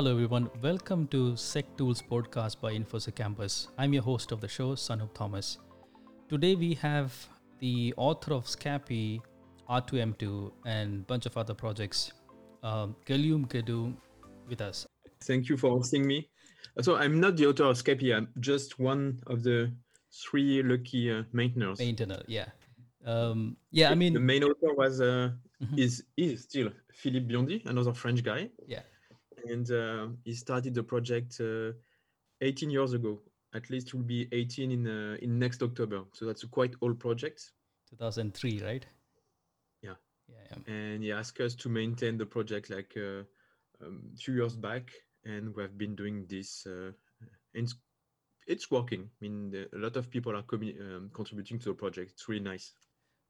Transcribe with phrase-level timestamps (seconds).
[0.00, 0.48] Hello, everyone.
[0.62, 3.68] Welcome to SecTools podcast by Infosec Campus.
[3.76, 5.58] I'm your host of the show, Sanoop Thomas.
[6.26, 7.12] Today we have
[7.58, 9.20] the author of Scapy,
[9.68, 12.12] R2M2, and bunch of other projects,
[12.62, 13.94] um, Guillaume Kedu,
[14.48, 14.86] with us.
[15.24, 16.30] Thank you for hosting me.
[16.80, 18.16] So I'm not the author of Scapy.
[18.16, 19.70] I'm just one of the
[20.10, 21.78] three lucky uh, maintainers.
[21.78, 22.46] Maintainer, yeah.
[23.04, 25.32] Um, yeah, I mean, the main author was uh,
[25.62, 25.78] Mhm.
[25.78, 28.80] is is still Philippe Biondi, another French guy, yeah,
[29.44, 31.72] and uh, he started the project uh,
[32.40, 33.20] 18 years ago.
[33.54, 36.04] At least it will be 18 in uh, in next October.
[36.12, 37.52] So that's a quite old project.
[37.90, 38.86] 2003, right?
[39.82, 39.94] Yeah.
[40.28, 40.72] Yeah, yeah.
[40.72, 43.22] And he asked us to maintain the project like a uh,
[43.84, 44.90] um, few years back,
[45.24, 46.66] and we have been doing this.
[46.66, 46.92] Uh,
[47.54, 47.74] and it's,
[48.46, 49.02] it's working.
[49.02, 52.12] I mean, the, a lot of people are commu- um, contributing to the project.
[52.12, 52.72] It's really nice.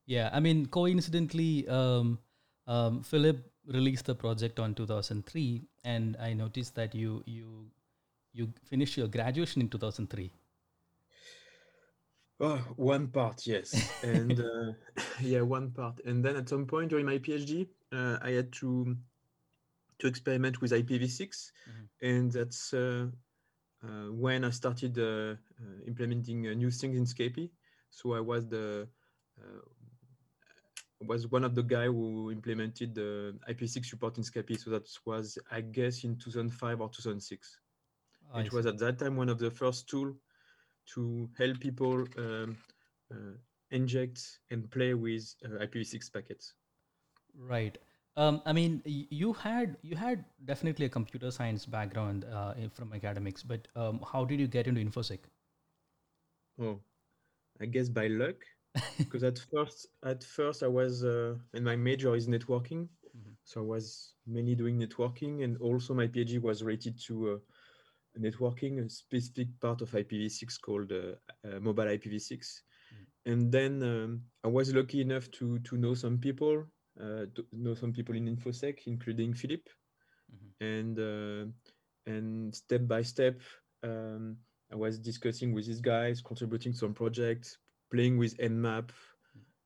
[0.06, 2.18] Yeah, I mean, coincidentally, um,
[2.66, 7.70] um, Philippe released the project on 2003, and I noticed that you you
[8.32, 10.30] you finished your graduation in 2003.
[12.40, 14.72] Oh, one part, yes, and uh,
[15.20, 18.96] yeah, one part, and then at some point during my PhD, uh, I had to
[19.98, 21.88] to experiment with IPv6, Mhm.
[22.00, 23.08] and that's uh,
[23.84, 27.50] uh, when I started uh, uh, implementing uh, new things in Scapy.
[27.90, 28.88] So I was the
[29.38, 29.60] uh,
[31.06, 34.58] was one of the guy who implemented the IPv6 support in Scapy.
[34.58, 37.58] So that was, I guess, in 2005 or 2006.
[38.34, 40.14] I it was at that time one of the first tool
[40.94, 42.56] to help people um,
[43.12, 43.34] uh,
[43.70, 46.54] inject and play with uh, IPv6 packets.
[47.38, 47.78] right.
[48.16, 53.42] Um, I mean, you had you had definitely a computer science background uh, from academics,
[53.42, 55.20] but um, how did you get into infosec?
[56.60, 56.80] Oh,
[57.60, 58.44] I guess by luck,
[59.04, 63.36] because at first, at first I was, uh, and my major is networking, Mhm.
[63.44, 67.38] so I was mainly doing networking, and also my PhD was related to uh,
[68.18, 71.14] networking, a specific part of IPv6 called uh,
[71.44, 72.62] uh, mobile IPv6.
[72.90, 73.06] Mhm.
[73.26, 76.64] And then um, I was lucky enough to to know some people,
[77.00, 79.70] uh, to know some people in InfoSec, including Philippe,
[80.28, 80.54] Mhm.
[80.60, 81.46] and uh,
[82.06, 83.40] and step by step,
[83.82, 84.38] um,
[84.72, 87.58] I was discussing with these guys, contributing to some projects,
[87.90, 88.90] playing with Nmap,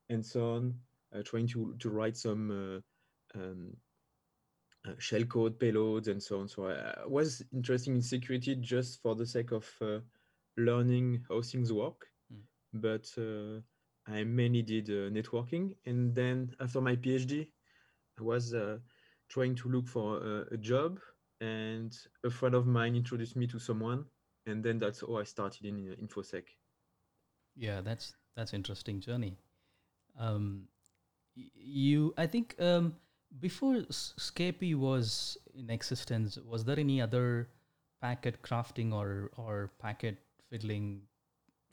[0.08, 0.74] and so on,
[1.14, 3.76] uh, trying to to write some uh, um,
[4.86, 6.48] uh, shellcode payloads and so on.
[6.48, 10.00] So I, I was interested in security just for the sake of uh,
[10.56, 12.40] learning how things work, Mm.
[12.72, 13.60] but uh,
[14.06, 15.76] I mainly did uh, networking.
[15.84, 17.48] And then after my PhD,
[18.18, 18.78] I was uh,
[19.28, 21.00] trying to look for a, a job,
[21.40, 24.04] and a friend of mine introduced me to someone,
[24.46, 26.44] and then that's how I started in uh, infosec.
[27.56, 29.36] Yeah, that's that's interesting journey.
[30.18, 30.68] Um,
[31.36, 32.96] y- you, I think, um,
[33.40, 37.48] before Scapy was in existence, was there any other
[38.00, 40.18] packet crafting or or packet
[40.50, 41.02] fiddling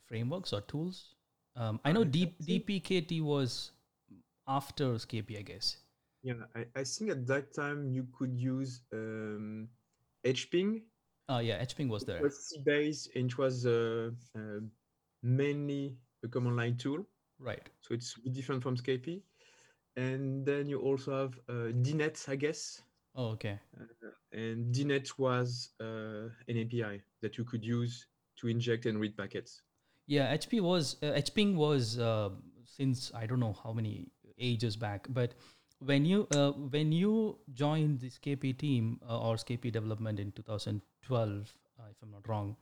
[0.06, 1.14] frameworks or tools?
[1.56, 3.72] Um, I know D- DPKT was
[4.48, 5.76] after Scapy, I guess.
[6.22, 9.68] Yeah, I, I think at that time you could use um,
[10.24, 10.82] HPing.
[11.28, 12.18] Oh yeah, HPing was there.
[12.18, 14.60] It was C-based and it was uh, uh,
[15.22, 17.04] mainly a command line tool.
[17.38, 17.68] Right.
[17.80, 19.22] So it's different from Scapy.
[19.96, 22.80] And then you also have uh, DNet, I guess.
[23.14, 23.58] Oh okay.
[24.32, 28.06] And DNet was uh, an API that you could use
[28.38, 29.62] to inject and read packets.
[30.06, 32.30] Yeah, HP was uh, HPing was uh,
[32.64, 34.08] since I don't know how many
[34.38, 35.34] ages back, but
[35.78, 41.54] when you uh, when you joined the Scapy team uh, or Scapy development in 2012,
[41.78, 42.56] uh, if I'm not wrong,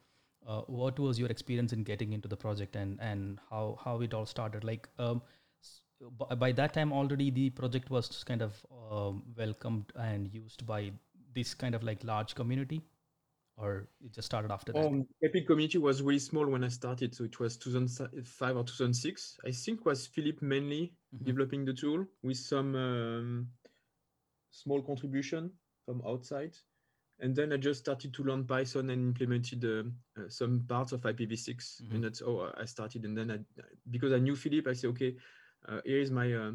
[0.46, 4.14] uh, what was your experience in getting into the project and and how how it
[4.14, 4.64] all started?
[4.64, 5.22] Like um,
[6.38, 10.90] by that time already the project was kind of um, welcomed and used by
[11.34, 12.80] this kind of like large community,
[13.56, 14.86] or it just started after that.
[14.86, 19.38] Um, Epic community was really small when I started, so it was 2005 or 2006.
[19.46, 21.24] I think was Philippe mainly Mhm.
[21.24, 23.48] developing the tool with some um,
[24.50, 25.52] small contribution
[25.84, 26.56] from outside,
[27.20, 29.82] and then I just started to learn Python and implemented uh,
[30.20, 31.94] uh, some parts of IPv6, Mhm.
[31.94, 33.04] and that's how I started.
[33.04, 33.38] And then I,
[33.90, 35.16] because I knew Philippe, I said, okay,
[35.68, 36.52] uh, here is my uh,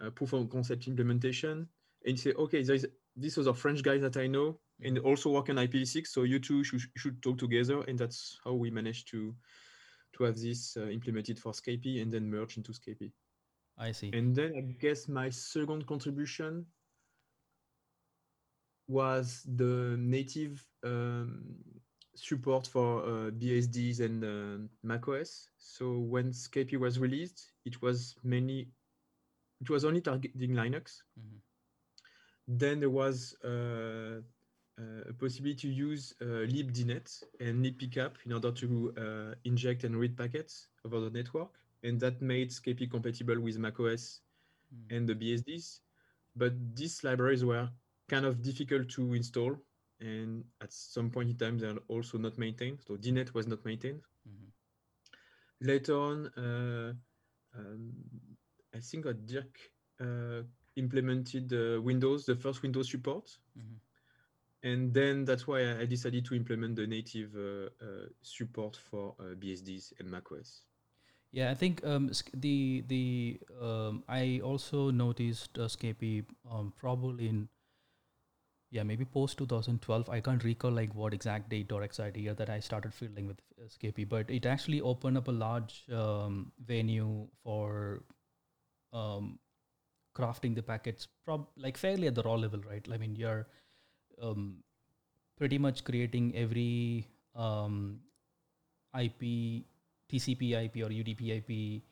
[0.00, 1.68] uh, proof of concept implementation,
[2.04, 4.98] and he said, okay, there is this was a French guy that I know and
[5.00, 6.06] also work on IPv6.
[6.06, 9.34] So you two should, should talk together, and that's how we managed to
[10.14, 13.12] to have this uh, implemented for Scapy and then merge into Scapy.
[13.76, 14.10] I see.
[14.12, 16.66] And then I guess my second contribution
[18.88, 21.54] was the native um,
[22.14, 25.50] support for uh, BSDs and uh, macOS.
[25.58, 28.72] So when Scapy was released, it was mainly
[29.60, 31.02] it was only targeting Linux.
[31.18, 31.40] Mhm.
[32.46, 34.20] Then there was uh,
[34.78, 39.96] uh, a possibility to use uh, libdnet and libpcap in order to uh, inject and
[39.96, 41.50] read packets over the network.
[41.82, 44.22] And that made Scapy compatible with macOS
[44.74, 44.96] Mm.
[44.96, 45.80] and the BSDs.
[46.36, 47.70] But these libraries were
[48.08, 49.56] kind of difficult to install.
[50.00, 52.80] And at some point in time, they're also not maintained.
[52.86, 54.02] So DNet was not maintained.
[54.28, 54.52] Mhm.
[55.60, 56.94] Later on, uh,
[57.56, 57.92] um,
[58.74, 59.58] I think that Dirk
[60.00, 60.42] uh,
[60.76, 63.38] implemented uh, Windows, the first Windows support.
[63.58, 63.80] Mhm.
[64.62, 69.14] And then that's why I I decided to implement the native uh, uh, support for
[69.20, 70.62] uh, BSDs and macOS.
[71.32, 77.48] Yeah, I think um, the the um, I also noticed uh, Scapy um, probably in
[78.70, 80.08] yeah maybe post 2012.
[80.08, 83.40] I can't recall like what exact date or exact year that I started fiddling with
[83.58, 88.02] uh, Scapy, but it actually opened up a large um, venue for
[88.92, 89.38] um,
[90.14, 92.86] crafting the packets, prob like fairly at the raw level, right?
[92.92, 93.46] I mean, you're
[94.20, 94.56] um,
[95.36, 98.00] pretty much creating every um,
[98.98, 99.64] IP,
[100.10, 101.82] TCP IP or UDP IP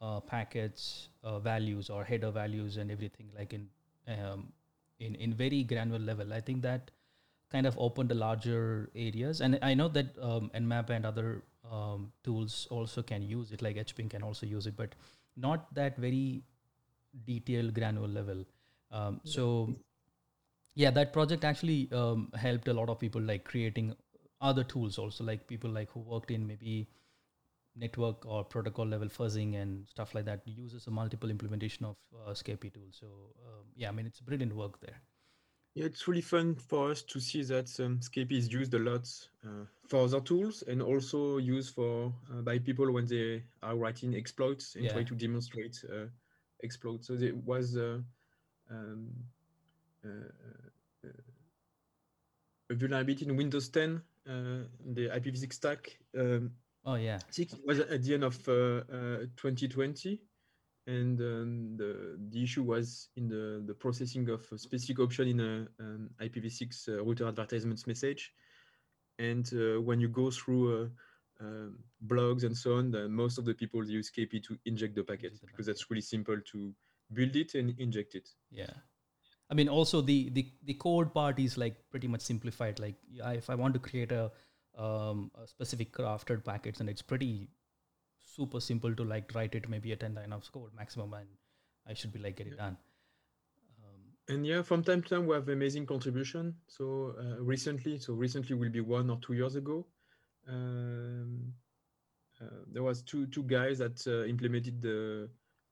[0.00, 3.68] uh, packets, uh, values or header values and everything like in
[4.08, 4.52] um,
[5.00, 6.32] in in very granular level.
[6.32, 6.90] I think that
[7.50, 12.12] kind of opened the larger areas, and I know that um, Nmap and other um,
[12.24, 14.94] tools also can use it, like HPing can also use it, but
[15.36, 16.42] not that very
[17.26, 18.44] detailed granular level.
[18.90, 19.74] Um, so
[20.74, 23.94] yeah that project actually um, helped a lot of people like creating
[24.40, 26.88] other tools also like people like who worked in maybe
[27.76, 31.96] network or protocol level fuzzing and stuff like that uses a multiple implementation of
[32.26, 33.06] uh, Scapy tool so
[33.46, 35.00] um, yeah i mean it's brilliant work there
[35.74, 39.08] Yeah, it's really fun for us to see that um, Scapy is used a lot
[39.42, 44.14] uh, for other tools and also used for uh, by people when they are writing
[44.14, 46.08] exploits and try to demonstrate uh,
[46.62, 47.06] exploits.
[47.06, 48.00] So there was uh,
[48.70, 49.08] um,
[50.04, 51.08] uh, uh,
[52.70, 54.32] a vulnerability in Windows 10, uh,
[54.92, 55.96] the IPv6 stack.
[56.18, 56.50] Um,
[56.84, 60.20] oh yeah I think it was at the end of uh, uh, 2020,
[60.86, 65.40] and um, the the issue was in the the processing of a specific option in
[65.40, 68.32] a um, IPv6 uh, router advertisements message,
[69.18, 70.88] and uh, when you go through uh,
[71.40, 75.02] um, blogs and so on, the, most of the people use Scapy to inject the
[75.02, 75.78] packet Inject the because packet.
[75.78, 76.74] that's really simple to
[77.12, 78.28] build it and inject it.
[78.50, 78.70] yeah
[79.50, 82.94] i mean also the the, the code part is like pretty much simplified like
[83.34, 84.30] if i want to create a,
[84.78, 87.48] um, a specific crafted packets and it's pretty
[88.20, 91.28] super simple to like write it maybe a 10 line of code maximum and
[91.86, 92.76] i should be like get it done
[93.82, 96.54] um, And yeah, from time to time we have amazing contribution.
[96.66, 99.86] So uh, recently, so recently will be one or two years ago,
[100.48, 101.52] um,
[102.40, 105.28] uh, there was two two guys that uh, implemented the,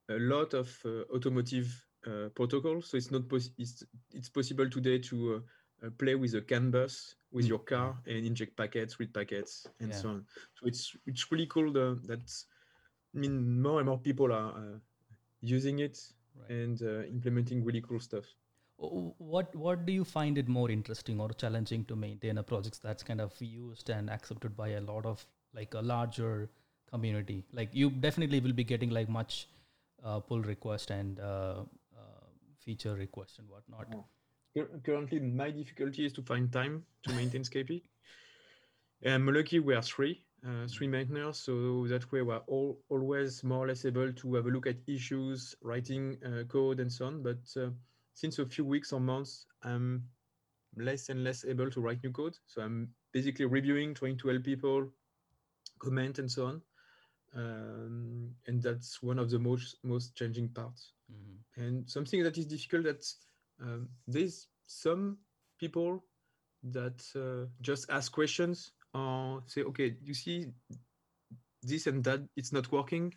[0.09, 1.67] a lot of uh, automotive
[2.07, 2.89] uh, protocols.
[2.89, 3.83] So it's not pos- it's
[4.13, 5.39] it's possible today to uh,
[5.89, 9.89] play with a CAN bus with Mm, your car and inject packets, read packets, and
[9.89, 9.99] Yeah.
[10.01, 10.25] so on.
[10.55, 12.21] So it's it's really cool uh, that
[13.15, 14.77] I mean more and more people are uh,
[15.41, 15.97] using it
[16.39, 18.25] right and uh, implementing really cool stuff.
[19.17, 23.03] What what do you find it more interesting or challenging to maintain a project that's
[23.03, 26.49] kind of used and accepted by a lot of like a larger
[26.89, 29.47] community like you definitely will be getting like much
[30.03, 31.63] uh, pull request and uh,
[31.97, 32.25] uh,
[32.65, 34.05] feature request and whatnot Oh.
[34.53, 37.83] Cur- Currently, my difficulty is to find time to maintain Scapy.
[39.05, 43.65] I'm lucky we are three, uh, three maintainers, so that way we're all always more
[43.65, 47.23] or less able to have a look at issues, writing uh, code, and so on.
[47.23, 47.71] But uh,
[48.13, 50.09] since a few weeks or months, I'm
[50.77, 52.37] less and less able to write new code.
[52.47, 54.91] So I'm basically reviewing, trying to help people
[55.79, 56.61] comment and so on.
[57.33, 60.93] Um, and that's one of the most most challenging parts.
[61.11, 61.37] Mhm.
[61.55, 63.05] And something that is difficult that
[63.61, 65.17] um, there's some
[65.59, 66.03] people
[66.63, 70.47] that uh, just ask questions or say, okay, you see
[71.63, 73.13] this and that, it's not working.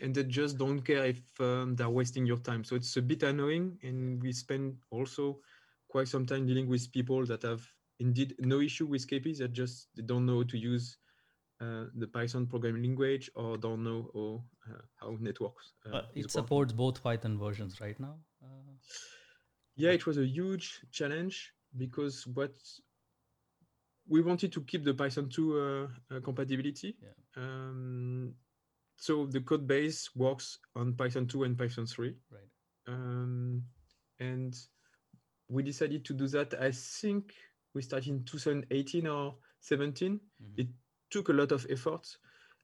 [0.00, 2.64] And they just don't care if um, they're wasting your time.
[2.64, 3.78] So it's a bit annoying.
[3.82, 5.40] And we spend also
[5.88, 7.62] quite some time dealing with people that have
[7.98, 10.98] indeed no issue with Scapy, that just they don't know how to use
[11.60, 15.72] uh, the Python programming language or don't know how, uh, how networks.
[15.84, 16.28] Uh, it working.
[16.28, 18.16] supports both python versions right now
[19.76, 22.52] Yeah, it was a huge challenge because what
[24.08, 26.96] we wanted to keep the Python 2 uh, uh, compatibility.
[27.00, 27.12] Yeah.
[27.36, 28.34] Um,
[28.96, 32.14] so the code base works on Python 2 and Python 3.
[32.30, 32.48] right
[32.86, 33.62] Um,
[34.18, 34.54] and
[35.48, 36.54] we decided to do that.
[36.60, 37.34] I think
[37.74, 40.20] we started in 2018 or 17.
[40.42, 40.58] Mhm.
[40.58, 40.68] It
[41.10, 42.18] took a lot of effort.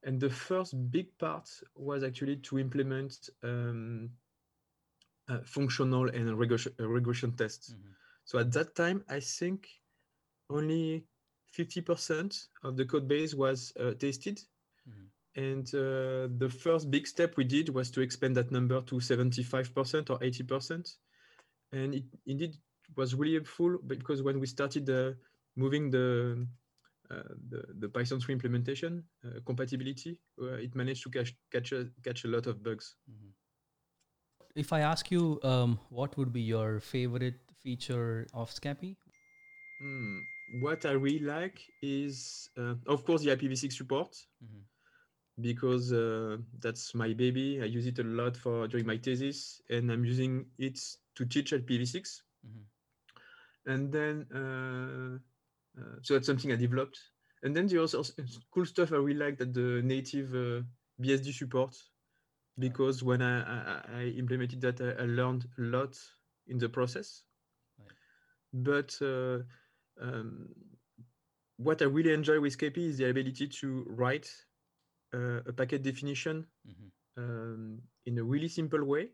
[0.04, 4.10] And the first big part was actually to implement um,
[5.28, 7.74] uh, functional and regression, uh, regression tests.
[7.74, 7.94] Mhm.
[8.24, 9.68] So at that time, I think
[10.50, 11.06] only
[11.52, 14.40] 50% of the code base was uh, tested.
[14.88, 15.08] Mhm.
[15.36, 20.10] And uh, the first big step we did was to expand that number to 75%
[20.10, 20.96] or 80%.
[21.72, 22.56] And it indeed
[22.96, 25.12] was really helpful because when we started uh,
[25.56, 26.46] moving the,
[27.10, 31.88] uh, the, the Python 3 implementation uh, compatibility, uh, it managed to catch, catch, a,
[32.02, 32.96] catch a lot of bugs.
[33.10, 33.32] Mhm.
[34.58, 38.96] If I ask you, um, what would be your favorite feature of Scapy?
[39.80, 40.18] Hmm,
[40.60, 44.12] What I really like is, uh, of course, the IPv6 support.
[44.42, 44.62] Mhm.
[45.40, 47.60] because uh, that's my baby.
[47.62, 50.78] I use it a lot for during my thesis, and I'm using it
[51.16, 52.22] to teach IPv6.
[52.46, 52.64] Mhm.
[53.66, 55.18] And then, uh,
[55.80, 56.98] uh, so that's something I developed.
[57.42, 58.12] And then the other s-
[58.52, 60.62] cool stuff I really like that the native uh,
[61.00, 61.74] BSD support,
[62.58, 65.98] because when I, I, I implemented that, I, I learned a lot
[66.46, 67.24] in the process.
[67.78, 67.92] Right.
[68.52, 69.40] But uh,
[70.00, 70.48] um,
[71.56, 74.30] what I really enjoy with Scapy is the ability to write
[75.14, 76.92] uh, a packet definition Mhm.
[77.16, 79.10] um, in a really simple way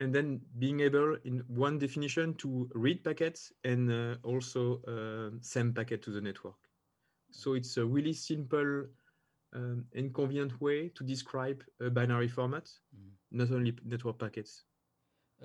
[0.00, 5.74] and then being able in one definition to read packets and uh, also uh, send
[5.74, 6.56] packet to the network
[7.30, 8.84] so it's a really simple
[9.54, 13.16] um, and convenient way to describe a binary format Mhm.
[13.30, 14.64] not only network packets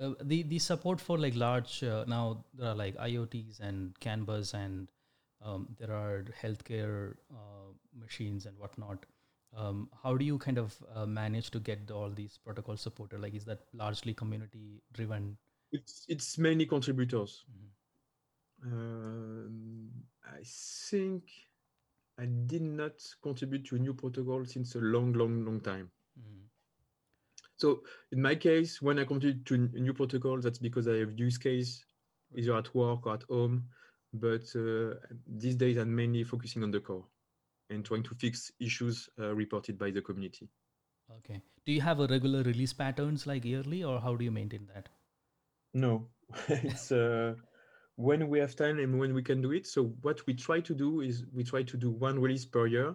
[0.00, 4.24] Uh, the the support for like large uh, now there are like IoTs and CAN
[4.24, 4.90] bus and
[5.40, 9.06] um, there are healthcare uh, machines and whatnot.
[9.56, 13.20] Um, how do you kind of uh, manage to get all these protocols supported?
[13.20, 15.36] Like, is that largely community driven?
[15.72, 17.70] it's it's mainly contributors Mhm.
[18.72, 19.90] um,
[20.24, 21.24] i think
[22.18, 26.50] i did not contribute to a new protocol since a long long long time Mhm.
[27.56, 31.18] So in my case, when I contribute to a new protocol, that's because I have
[31.18, 31.84] use case
[32.34, 33.68] either at work or at home.
[34.12, 34.94] But uh,
[35.26, 37.06] these days, I'm mainly focusing on the core
[37.70, 40.48] and trying to fix issues uh, reported by the community.
[41.10, 41.40] Okay.
[41.64, 44.88] Do you have a regular release patterns like yearly, or how do you maintain that?
[45.74, 46.08] No,
[46.48, 47.34] it's uh,
[47.96, 49.66] when we have time and when we can do it.
[49.66, 52.94] So what we try to do is we try to do one release per year.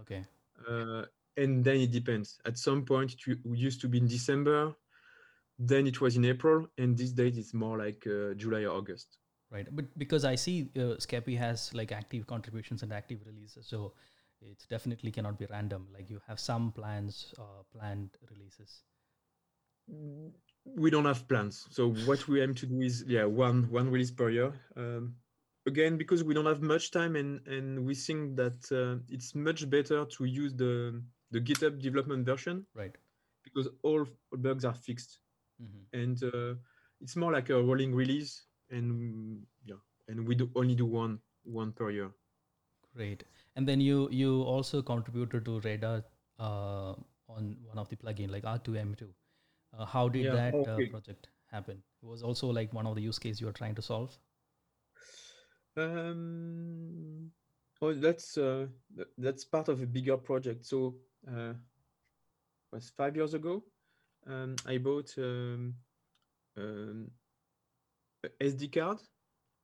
[0.00, 0.24] Okay.
[0.68, 1.04] Uh,
[1.36, 2.38] and then it depends.
[2.44, 4.74] At some point, it used to be in December,
[5.58, 9.18] then it was in April, and these days it's more like uh, July or August.
[9.50, 9.66] Right.
[9.70, 13.94] But because I see uh, Scapy has like active contributions and active releases, so
[14.40, 15.86] it definitely cannot be random.
[15.92, 18.82] Like you have some plans, uh, planned releases.
[20.76, 21.66] We don't have plans.
[21.70, 24.52] So what we aim to do is yeah one one release per year.
[24.76, 25.14] Um,
[25.66, 29.68] again, because we don't have much time, and and we think that uh, it's much
[29.70, 32.96] better to use the the GitHub development version Right.
[33.44, 35.18] because all bugs are fixed,
[35.60, 36.54] hmm and uh,
[37.00, 41.72] it's more like a rolling release, and yeah, and we do only do one one
[41.72, 42.10] per year.
[42.94, 43.24] Great.
[43.56, 46.02] And then you you also contributed to Radare
[46.38, 46.94] uh,
[47.28, 49.08] on one of the plugin like R2M2.
[49.76, 51.82] Uh, how did Yeah, that uh, project happen?
[52.02, 54.16] It was also like one of the use case you were trying to solve.
[55.76, 57.30] Um,
[57.80, 58.66] oh, that's uh,
[59.16, 60.64] that's part of a bigger project.
[60.64, 60.96] So,
[61.26, 61.54] uh,
[62.72, 63.64] was five years ago,
[64.26, 65.74] um, I bought um,
[66.56, 67.10] um,
[68.24, 68.98] a SD card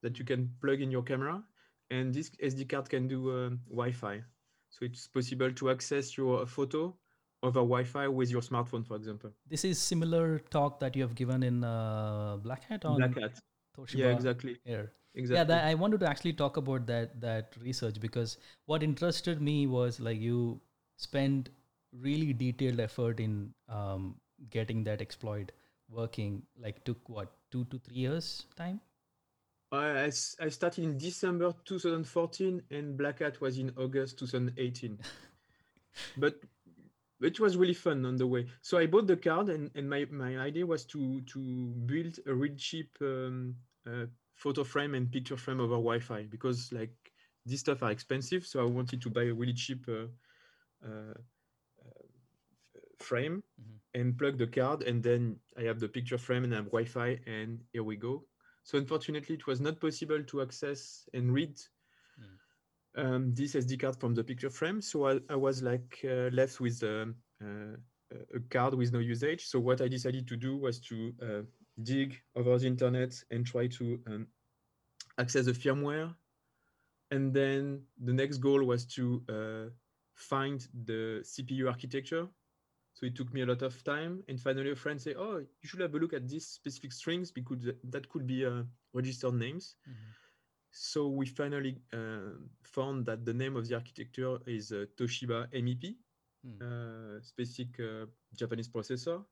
[0.03, 1.43] that you can plug in your camera,
[1.91, 4.23] and this SD card can do um, Wi-Fi.
[4.71, 6.97] So it's possible to access your photo
[7.45, 9.31] over Wi-Fi with your smartphone, for example.
[9.47, 13.39] This is similar talk that you have given in uh, Black Hat on Black Hat.
[13.77, 14.57] Toshiba Yeah, exactly.
[14.67, 14.93] Air.
[15.15, 15.37] Exactly.
[15.37, 19.67] Yeah, that, I wanted to actually talk about that that research because what interested me
[19.67, 20.61] was like you
[20.97, 21.51] spent
[21.93, 24.17] really detailed effort in um,
[24.51, 25.53] getting that exploit
[25.89, 26.43] working.
[26.61, 28.81] Like took what two to three years time.
[29.73, 30.11] I,
[30.41, 34.99] I started in December 2014 and Black Hat was in August 2018.
[36.17, 36.37] but
[37.27, 38.47] it was really fun on the way.
[38.63, 41.39] So I bought the card and, and my, my idea was to, to
[41.87, 47.13] build a really cheap um, uh, photo frame and picture frame over Wi-Fi because like
[47.47, 48.47] these stuff are expensive.
[48.47, 50.07] So I wanted to buy a really cheap uh,
[50.87, 51.15] uh,
[52.99, 53.81] frame Mhm.
[53.95, 57.21] and plug the card and then I have the picture frame and I have Wi-Fi
[57.27, 58.27] and here we go.
[58.63, 61.61] So unfortunately, it was not possible to access and read.
[62.97, 64.81] Um, this SD card from the picture frame.
[64.81, 67.77] So I, I was like uh, left with um, uh,
[68.35, 69.47] a card with no usage.
[69.47, 71.43] So what I decided to do was to uh,
[71.83, 74.27] dig over the internet and try to um,
[75.19, 76.15] access the firmware.
[77.11, 79.71] And then the next goal was to uh,
[80.15, 82.29] find the CPU architecture.
[82.95, 84.23] So it took me a lot of time.
[84.29, 87.31] And finally, a friend said, "Oh, you should have a look at these specific strings
[87.31, 90.15] because that could be uh, registered names." Mhm.
[90.77, 95.97] So we finally uh, found that the name of the architecture is uh, Toshiba MEP,
[96.45, 96.61] Hmm.
[96.61, 98.05] uh, specific uh,
[98.35, 99.25] Japanese processor.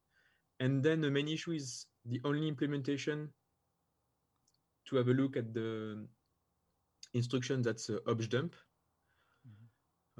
[0.61, 3.29] And then the main issue is the only implementation
[4.87, 6.09] to have a look at the
[7.13, 8.55] instruction that's uh, objdump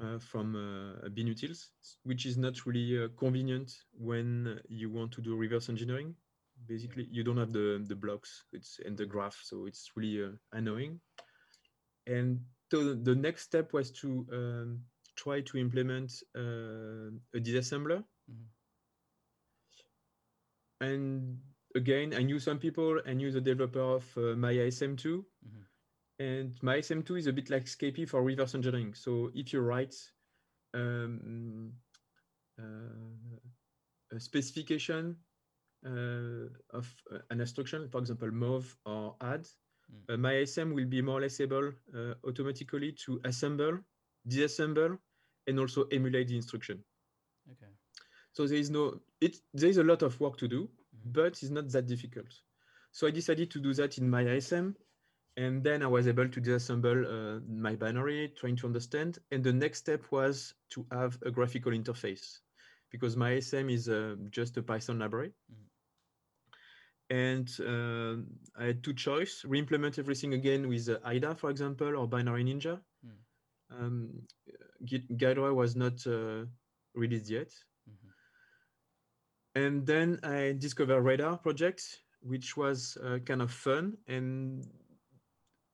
[0.01, 1.69] uh, from uh, binutils,
[2.03, 6.13] which is not really uh, convenient when you want to do reverse engineering.
[6.67, 10.29] Basically, you don't have the, the blocks it's and the graph, so it's really uh,
[10.51, 10.99] annoying.
[12.07, 14.79] And so the next step was to um,
[15.15, 18.03] try to implement uh, a disassembler.
[18.29, 18.47] Mhm.
[20.81, 21.39] And
[21.75, 23.01] again, I knew some people.
[23.05, 25.25] I knew the developer of uh, Miasm2.
[25.45, 25.65] Mhm.
[26.19, 28.93] And Miasm2 is a bit like Scapy for reverse engineering.
[28.93, 29.95] So if you write
[30.73, 31.73] um,
[32.59, 33.39] uh,
[34.11, 35.17] a specification
[35.85, 39.47] uh, of uh, an instruction, for example, move or add,
[39.93, 40.13] Mm.
[40.13, 43.79] uh, Miasm will be more or less able uh, automatically to assemble,
[44.27, 44.97] disassemble,
[45.47, 46.83] and also emulate the instruction.
[47.51, 47.71] Okay.
[48.33, 51.13] So there is no, it, there is a lot of work to do, Mhm.
[51.13, 52.41] but it's not that difficult.
[52.91, 54.75] So I decided to do that in Miasm.
[55.37, 59.19] And then I was able to disassemble uh, my binary, trying to understand.
[59.31, 62.41] And the next step was to have a graphical interface
[62.91, 65.33] because Miasm is uh, just a Python library.
[65.51, 65.72] Mhm.
[67.13, 68.15] And uh,
[68.59, 72.79] I had two choice, re-implement everything again with uh, IDA, for example, or Binary Ninja.
[73.05, 73.17] Mm.
[73.77, 74.09] Um,
[74.83, 76.45] Ghidra was not uh,
[76.95, 77.51] released yet.
[77.87, 78.09] Mhm.
[79.53, 81.81] And then I discovered Radare project,
[82.21, 83.95] which was uh, kind of fun.
[84.07, 84.65] And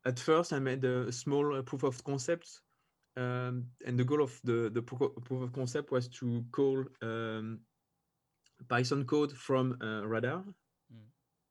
[0.06, 2.50] at first, I made a small uh, proof of concept.
[3.16, 7.62] Um, and the goal of the, the pro- proof of concept was to call um,
[8.68, 10.44] Python code from uh, Radare.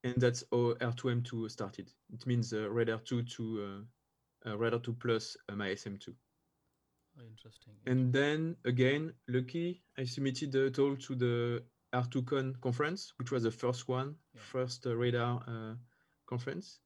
[0.04, 1.90] And that's how R2M2 started.
[2.12, 3.84] It means uh, Radare2 to
[4.46, 6.14] uh, uh, Radare2 plus uh, my SM2.
[7.18, 7.72] Oh, interesting.
[7.86, 13.50] And then again, lucky, I submitted the talk to the R2Con conference, which was the
[13.50, 14.40] first one, Yeah.
[14.40, 15.74] first uh, radare uh,
[16.26, 16.80] conference.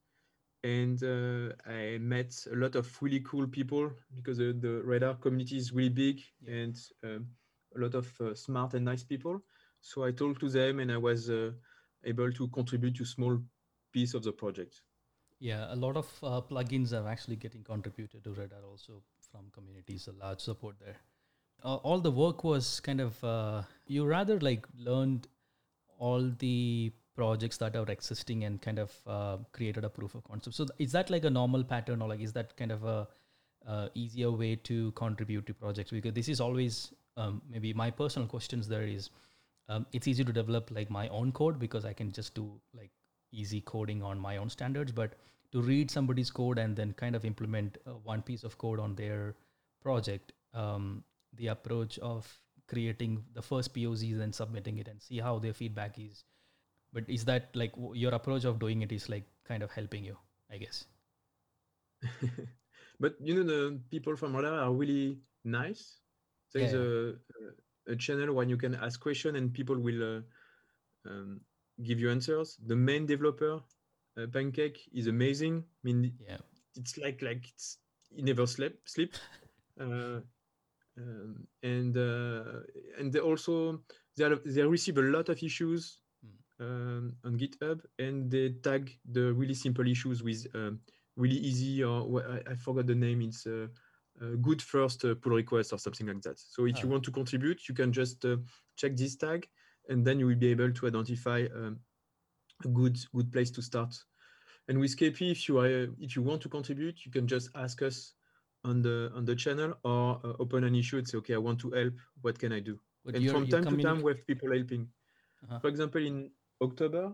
[0.65, 5.57] And uh, I met a lot of really cool people because the, the radare community
[5.57, 6.55] is really big Yeah.
[6.55, 7.27] and um,
[7.77, 9.43] a lot of uh, smart and nice people.
[9.81, 11.51] So I talked to them and I was uh,
[12.05, 13.39] able to contribute to small
[13.93, 14.83] piece of the project.
[15.39, 20.09] Yeah, a lot of uh, plugins are actually getting contributed to Radare also from communities,
[20.09, 20.97] a large support there.
[21.65, 25.27] Uh, all the work was kind of, uh, you rather like learned
[25.99, 30.57] all the projects that are existing and kind of uh, created a proof of concept.
[30.57, 33.09] So is that like a normal pattern or like is that kind of a
[33.67, 35.91] uh, easier way to contribute to projects?
[35.91, 39.11] Because this is always um, maybe my personal questions there is
[39.69, 42.91] um, it's easy to develop like my own code because I can just do like
[43.33, 45.15] easy coding on my own standards, but
[45.53, 48.95] to read somebody's code and then kind of implement uh, one piece of code on
[48.95, 49.35] their
[49.83, 52.31] project, um, the approach of
[52.69, 56.25] creating the first POCs and submitting it and see how their feedback is.
[56.93, 60.05] But is that like w- your approach of doing it is like kind of helping
[60.05, 60.17] you,
[60.51, 60.87] I guess?
[63.01, 65.99] but you know the people from Radare are really nice.
[66.53, 66.79] There's Yeah.
[66.79, 67.45] a, a
[67.87, 70.21] channel where you can ask question and people will uh,
[71.07, 71.41] um,
[71.83, 72.59] give you answers.
[72.65, 73.61] The main developer,
[74.17, 75.65] uh, Pancake, is amazing.
[75.65, 76.39] I mean, Yeah.
[76.77, 77.79] it's like like it's
[78.11, 79.17] he never slept sleep.
[79.81, 80.21] Uh,
[80.99, 82.61] um, and uh,
[82.99, 83.83] and they also
[84.17, 86.01] they, are, they receive a lot of issues
[86.61, 90.81] um, on GitHub and they tag the really simple issues with um,
[91.17, 93.23] really easy or I, I forgot the name.
[93.23, 93.69] It's uh,
[94.21, 96.39] uh, good first uh, pull request or something like that.
[96.39, 96.93] So if you Ah.
[96.93, 98.37] want to contribute, you can just uh,
[98.77, 99.49] check this tag
[99.89, 101.81] and then you will be able to identify um,
[102.65, 103.95] a good good place to start.
[104.69, 107.83] And with Scapy, if you are if you want to contribute, you can just ask
[107.83, 108.15] us
[108.65, 111.59] on the on the channel or uh, open an issue and say, okay, I want
[111.61, 111.95] to help.
[112.21, 112.79] What can I do?
[113.05, 114.89] But and from time to time, we have people helping.
[115.43, 115.59] Uh-huh.
[115.59, 117.13] For example, in October,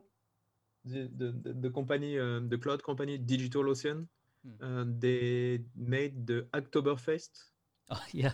[0.84, 4.08] the the, the, the company, um, the cloud company Digital Ocean,
[4.44, 4.64] Hmm.
[4.80, 7.30] uh, they made the Oktoberfest.
[7.90, 8.32] Oh, yeah.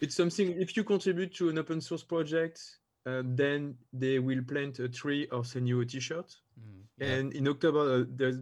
[0.00, 0.52] It's something.
[0.52, 2.60] If you contribute to an open source project,
[3.06, 6.36] uh, then they will plant a tree or send you a T-shirt.
[6.60, 7.06] Mm, yeah.
[7.08, 8.34] And in October, uh, there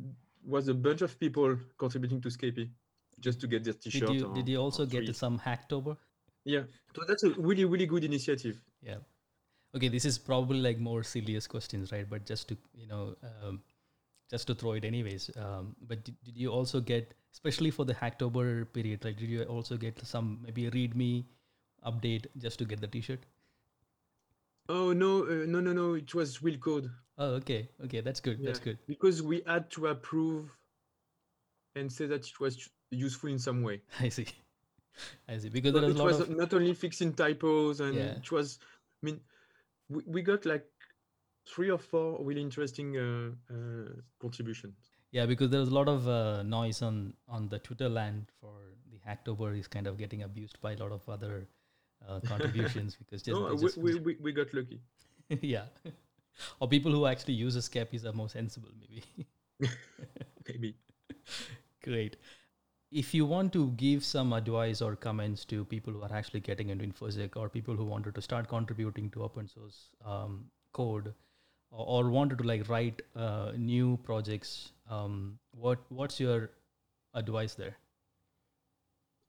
[0.45, 2.69] was a bunch of people contributing to Scapy
[3.19, 4.11] just to get their T-shirt.
[4.11, 5.15] you or- did you also get tree.
[5.15, 5.97] some Hacktober?
[6.45, 8.61] Yeah, so that's a really really good initiative.
[8.83, 8.97] Yeah.
[9.75, 12.09] Okay, this is probably like more serious questions, right?
[12.09, 13.63] But just to you know, um,
[14.31, 15.31] just to throw it anyways.
[15.37, 19.43] Um, but did, did you also get, especially for the Hacktober period, like did you
[19.45, 21.25] also get some maybe a README
[21.87, 23.21] update just to get the T-shirt?
[24.69, 25.95] Oh no, uh, no, no, no!
[25.95, 26.91] It was real code.
[27.19, 28.39] Oh, okay, okay, that's good.
[28.45, 28.79] That's good.
[28.87, 30.51] Because we had to approve
[31.75, 33.83] and say that it was useful in some way.
[34.01, 34.27] I see.
[35.29, 35.49] I see.
[35.49, 38.17] Because So there is a it was of not only fixing typos, and Yeah.
[38.17, 38.59] it was.
[39.03, 39.21] I mean,
[39.89, 40.67] we, we got like
[41.55, 43.89] three or four really interesting uh, uh,
[44.21, 44.77] contributions.
[45.13, 48.55] yeah, because there's a lot of uh, noise on on the Twitter land for
[48.93, 51.49] the Hacktober is kind of getting abused by a lot of other
[52.09, 54.81] uh, contributions because just, No, we, just we, we, we got lucky.
[55.41, 55.67] yeah,
[56.61, 59.05] or people who actually use Escapes are more sensible, maybe.
[60.49, 60.75] Maybe.
[61.85, 62.17] Great.
[62.91, 66.71] If you want to give some advice or comments to people who are actually getting
[66.71, 71.15] into InfoSec or people who wanted to start contributing to open source um, code
[71.71, 76.51] or, or wanted to like write uh, new projects, um, what what's your
[77.15, 77.77] advice there?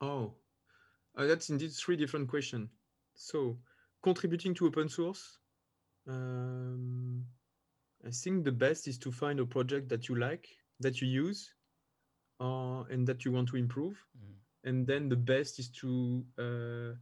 [0.01, 0.33] Oh,
[1.15, 2.69] uh, that's indeed three different questions.
[3.15, 3.57] So,
[4.03, 5.39] contributing to open source,
[6.07, 7.25] um,
[8.05, 10.47] I think the best is to find a project that you like,
[10.79, 11.53] that you use,
[12.39, 14.03] uh, and that you want to improve.
[14.17, 14.35] Mhm.
[14.63, 16.95] And then the best is to uh,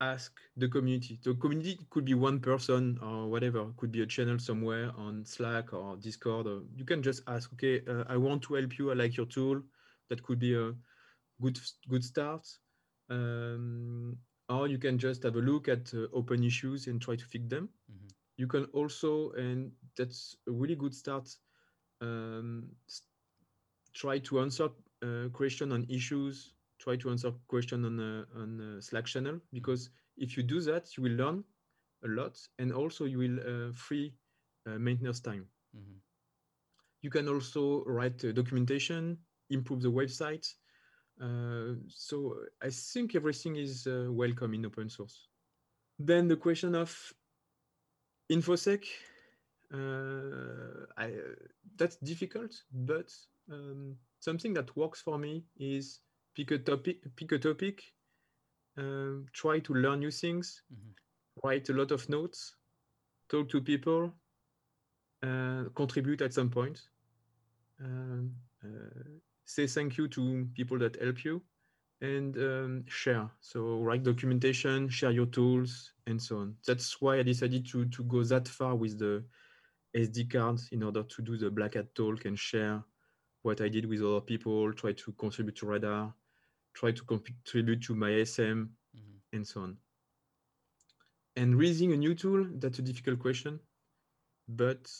[0.00, 1.18] ask the community.
[1.22, 3.72] The community could be one person or whatever.
[3.76, 6.46] Could be a channel somewhere on Slack or Discord.
[6.46, 8.90] Or you can just ask, okay, uh, I want to help you.
[8.90, 9.62] I like your tool.
[10.08, 10.74] That could be a
[11.40, 12.46] good good start.
[13.10, 17.24] Um, or you can just have a look at uh, open issues and try to
[17.24, 17.70] fix them.
[17.90, 18.08] Mhm.
[18.36, 21.28] You can also, and that's a really good start.
[22.00, 22.70] Um,
[23.94, 24.68] try to answer
[25.02, 26.53] uh, question on issues.
[26.84, 30.94] Try to answer question on a, on a Slack channel because if you do that,
[30.96, 31.42] you will learn
[32.04, 34.14] a lot, and also you will uh, free
[34.66, 35.46] uh, maintenance time.
[35.74, 35.96] Mhm.
[37.00, 39.18] You can also write uh, documentation,
[39.50, 40.46] improve the website.
[41.20, 45.28] Uh, so I think everything is uh, welcome in open source.
[45.98, 47.14] Then the question of
[48.30, 48.84] infosec,
[49.72, 51.34] uh, I, uh,
[51.76, 53.12] that's difficult, but
[53.50, 56.00] um, something that works for me is
[56.34, 57.82] pick a topic, pick a topic,
[58.76, 60.94] um, try to learn new things, Mhm.
[61.44, 62.56] write a lot of notes,
[63.28, 64.12] talk to people,
[65.22, 66.90] uh, contribute at some point,
[67.80, 71.42] um, uh, say thank you to people that help you,
[72.00, 73.30] and um, share.
[73.40, 76.56] So write documentation, share your tools, and so on.
[76.66, 79.24] That's why I decided to to go that far with the
[79.94, 82.82] SD cards in order to do the Black Hat talk and share
[83.42, 86.12] what I did with other people, try to contribute to Radare,
[86.74, 89.20] try to contribute to Miasm, Mhm.
[89.32, 89.78] and so on.
[91.36, 93.60] And raising a new tool, that's a difficult question.
[94.48, 94.90] But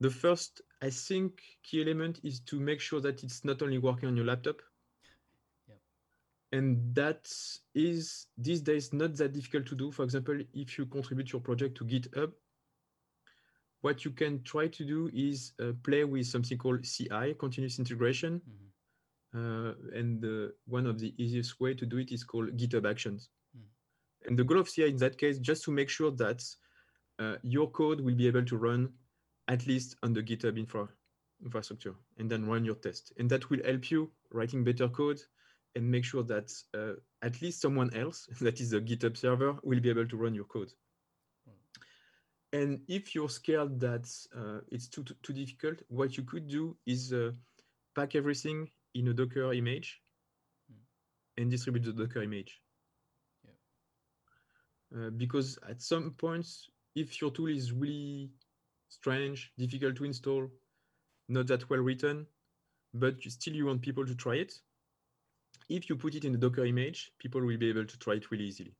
[0.00, 4.08] the first, I think, key element is to make sure that it's not only working
[4.08, 4.60] on your laptop.
[5.68, 5.80] Yep.
[6.52, 7.30] And that
[7.74, 9.92] is these days not that difficult to do.
[9.92, 12.32] For example, if you contribute your project to GitHub,
[13.82, 18.40] what you can try to do is uh, play with something called CI, continuous integration.
[18.40, 18.68] Mhm.
[18.68, 18.71] Uh,
[19.32, 23.30] and uh, one of the easiest way to do it is called GitHub Actions.
[23.56, 24.28] Mm.
[24.28, 26.44] And the goal of CI in that case, just to make sure that
[27.18, 28.90] uh, your code will be able to run
[29.48, 30.88] at least on the GitHub infra
[31.44, 33.12] infrastructure, and then run your test.
[33.18, 35.20] And that will help you writing better code
[35.74, 39.80] and make sure that uh, at least someone else, that is the GitHub server, will
[39.80, 40.72] be able to run your code.
[42.54, 46.76] And if you're scared that uh, it's too, too, too difficult, what you could do
[46.86, 47.30] is uh,
[47.94, 50.00] pack everything in a Docker image
[50.70, 50.76] Mm.
[51.38, 52.60] and distribute the Docker image.
[54.94, 58.30] Uh, because at some points, if your tool is really
[58.88, 60.50] strange, difficult to install,
[61.28, 62.26] not that well written,
[62.92, 64.52] but you, still you want people to try it,
[65.70, 68.30] if you put it in a Docker image, people will be able to try it
[68.30, 68.74] really easily.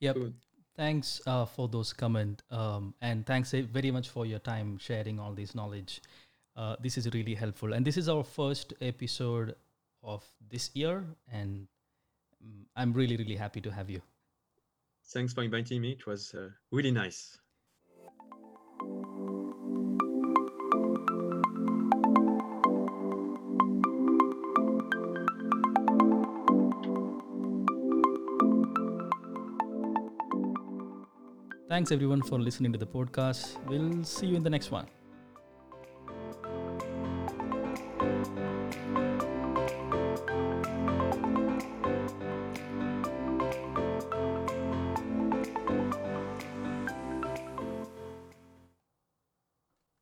[0.00, 0.16] Yep.
[0.16, 0.32] So
[0.76, 5.18] Thanks uh, for those comments um, and thanks uh, very much for your time sharing
[5.18, 6.00] all this knowledge.
[6.60, 9.54] Uh, this is really helpful, and this is our first episode
[10.02, 11.66] of this year, and
[12.44, 14.02] mm, I'm really really happy to have you.
[15.12, 15.92] thanks for inviting me.
[15.92, 17.38] It was uh, really nice.
[31.70, 33.56] Thanks everyone for listening to the podcast.
[33.66, 34.99] We'll see you in the next one.